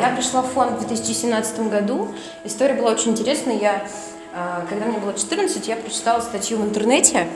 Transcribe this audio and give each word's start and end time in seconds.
Я 0.00 0.16
пришла 0.16 0.40
в 0.40 0.46
фонд 0.46 0.80
в 0.80 0.86
2017 0.86 1.68
году. 1.68 2.08
История 2.44 2.72
была 2.72 2.92
очень 2.92 3.10
интересная. 3.10 3.58
Я, 3.58 3.86
а, 4.34 4.64
когда 4.66 4.86
мне 4.86 4.96
было 4.96 5.12
14, 5.12 5.68
я 5.68 5.76
прочитала 5.76 6.20
статью 6.20 6.56
в 6.56 6.64
интернете 6.64 7.26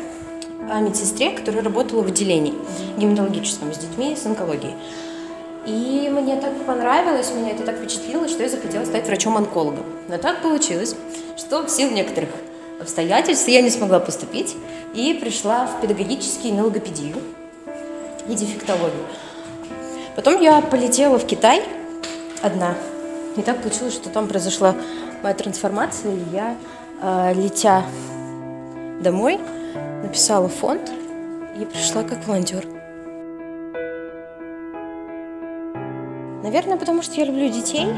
о 0.70 0.80
медсестре, 0.80 1.32
которая 1.32 1.62
работала 1.62 2.00
в 2.00 2.06
отделении 2.06 2.54
гематологическом 2.96 3.74
с 3.74 3.76
детьми 3.76 4.16
с 4.16 4.24
онкологией. 4.24 4.72
И 5.66 6.08
мне 6.10 6.36
так 6.40 6.54
понравилось, 6.64 7.32
меня 7.36 7.50
это 7.50 7.64
так 7.64 7.76
впечатлило, 7.76 8.28
что 8.28 8.42
я 8.42 8.48
захотела 8.48 8.86
стать 8.86 9.06
врачом-онкологом. 9.06 9.84
Но 10.08 10.16
так 10.16 10.40
получилось, 10.40 10.96
что 11.36 11.66
в 11.66 11.68
силу 11.68 11.90
некоторых 11.90 12.30
обстоятельств 12.80 13.46
я 13.46 13.60
не 13.60 13.68
смогла 13.68 14.00
поступить 14.00 14.56
и 14.94 15.12
пришла 15.12 15.66
в 15.66 15.82
педагогический 15.82 16.50
на 16.50 16.64
логопедию 16.64 17.16
и 18.26 18.34
дефектологию. 18.34 19.04
Потом 20.16 20.40
я 20.40 20.62
полетела 20.62 21.18
в 21.18 21.26
Китай 21.26 21.62
одна. 22.44 22.74
И 23.36 23.42
так 23.42 23.60
получилось, 23.60 23.94
что 23.94 24.10
там 24.10 24.28
произошла 24.28 24.74
моя 25.22 25.34
трансформация, 25.34 26.12
и 26.12 26.22
я, 26.32 26.56
э, 27.02 27.32
летя 27.34 27.82
домой, 29.00 29.40
написала 30.02 30.48
фонд 30.48 30.92
и 31.60 31.64
пришла 31.64 32.02
как 32.02 32.26
волонтер. 32.26 32.64
Наверное, 36.42 36.76
потому 36.76 37.02
что 37.02 37.14
я 37.14 37.24
люблю 37.24 37.48
детей. 37.48 37.88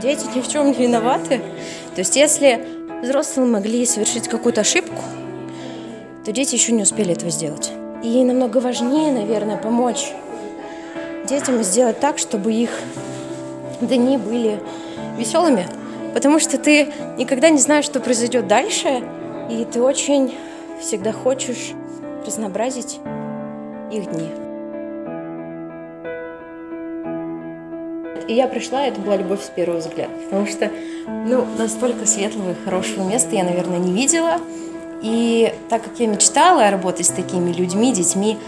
Дети 0.00 0.26
ни 0.34 0.42
в 0.42 0.48
чем 0.48 0.66
не 0.66 0.74
виноваты. 0.74 1.40
То 1.94 2.00
есть, 2.00 2.14
если 2.16 2.66
взрослые 3.02 3.48
могли 3.48 3.86
совершить 3.86 4.28
какую-то 4.28 4.60
ошибку, 4.60 5.02
то 6.24 6.32
дети 6.32 6.54
еще 6.54 6.72
не 6.72 6.82
успели 6.82 7.12
этого 7.12 7.30
сделать. 7.30 7.72
И 8.02 8.22
намного 8.24 8.58
важнее, 8.58 9.10
наверное, 9.12 9.56
помочь 9.56 10.12
детям 11.26 11.62
сделать 11.62 11.98
так, 11.98 12.18
чтобы 12.18 12.52
их 12.52 12.70
дни 13.80 14.16
были 14.16 14.60
веселыми. 15.18 15.66
Потому 16.14 16.38
что 16.38 16.58
ты 16.58 16.92
никогда 17.18 17.50
не 17.50 17.58
знаешь, 17.58 17.84
что 17.84 18.00
произойдет 18.00 18.46
дальше, 18.46 19.02
и 19.50 19.66
ты 19.70 19.82
очень 19.82 20.34
всегда 20.80 21.12
хочешь 21.12 21.72
разнообразить 22.26 23.00
их 23.92 24.10
дни. 24.10 24.28
И 28.28 28.34
я 28.34 28.48
пришла, 28.48 28.84
и 28.84 28.88
это 28.88 29.00
была 29.00 29.16
любовь 29.16 29.44
с 29.44 29.48
первого 29.48 29.78
взгляда. 29.78 30.12
Потому 30.24 30.46
что, 30.46 30.70
ну, 31.06 31.44
настолько 31.58 32.06
светлого 32.06 32.50
и 32.50 32.64
хорошего 32.64 33.04
места 33.08 33.36
я, 33.36 33.44
наверное, 33.44 33.78
не 33.78 33.92
видела. 33.92 34.40
И 35.02 35.52
так 35.68 35.84
как 35.84 36.00
я 36.00 36.08
мечтала 36.08 36.70
работать 36.70 37.06
с 37.06 37.10
такими 37.10 37.52
людьми, 37.52 37.92
детьми, 37.92 38.38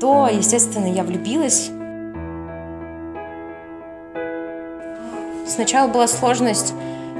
то, 0.00 0.28
естественно, 0.32 0.86
я 0.86 1.02
влюбилась. 1.02 1.70
Сначала 5.46 5.88
была 5.88 6.08
сложность 6.08 6.74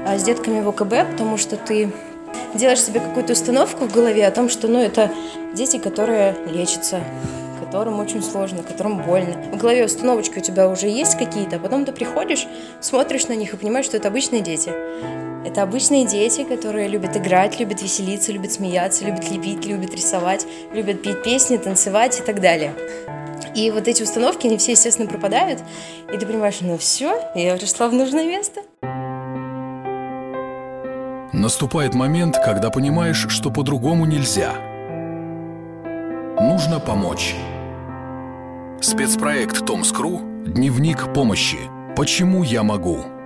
а, 0.05 0.17
с 0.17 0.23
детками 0.23 0.59
в 0.59 0.69
ОКБ, 0.69 1.11
потому 1.11 1.37
что 1.37 1.55
ты 1.55 1.91
делаешь 2.53 2.81
себе 2.81 2.99
какую-то 2.99 3.33
установку 3.33 3.85
в 3.85 3.93
голове 3.93 4.27
о 4.27 4.31
том, 4.31 4.49
что 4.49 4.67
ну, 4.67 4.79
это 4.79 5.11
дети, 5.53 5.77
которые 5.77 6.35
лечатся, 6.47 7.01
которым 7.63 7.99
очень 7.99 8.21
сложно, 8.21 8.63
которым 8.63 9.01
больно. 9.01 9.33
В 9.53 9.57
голове 9.57 9.85
установочки 9.85 10.39
у 10.39 10.41
тебя 10.41 10.67
уже 10.67 10.87
есть 10.87 11.17
какие-то, 11.17 11.55
а 11.55 11.59
потом 11.59 11.85
ты 11.85 11.91
приходишь, 11.91 12.47
смотришь 12.81 13.27
на 13.27 13.33
них 13.33 13.53
и 13.53 13.57
понимаешь, 13.57 13.85
что 13.85 13.97
это 13.97 14.09
обычные 14.09 14.41
дети. 14.41 14.71
Это 15.45 15.61
обычные 15.61 16.05
дети, 16.05 16.43
которые 16.43 16.89
любят 16.89 17.15
играть, 17.15 17.57
любят 17.59 17.81
веселиться, 17.81 18.33
любят 18.33 18.51
смеяться, 18.51 19.05
любят 19.05 19.29
лепить, 19.31 19.65
любят 19.65 19.95
рисовать, 19.95 20.45
любят 20.73 21.01
петь 21.01 21.23
песни, 21.23 21.55
танцевать 21.55 22.19
и 22.19 22.23
так 22.23 22.41
далее. 22.41 22.73
И 23.55 23.71
вот 23.71 23.87
эти 23.87 24.03
установки, 24.03 24.47
они 24.47 24.57
все, 24.57 24.71
естественно, 24.71 25.07
пропадают, 25.07 25.61
и 26.13 26.17
ты 26.17 26.25
понимаешь, 26.25 26.57
ну 26.61 26.77
все, 26.77 27.19
я 27.35 27.55
пришла 27.55 27.87
в 27.87 27.93
нужное 27.93 28.25
место. 28.25 28.61
Наступает 31.33 31.93
момент, 31.93 32.37
когда 32.43 32.69
понимаешь, 32.69 33.27
что 33.29 33.51
по-другому 33.51 34.05
нельзя. 34.05 34.53
Нужно 36.39 36.79
помочь. 36.79 37.35
Спецпроект 38.81 39.65
Томскру 39.65 40.19
«Дневник 40.45 41.13
помощи. 41.13 41.57
Почему 41.95 42.43
я 42.43 42.63
могу?» 42.63 43.16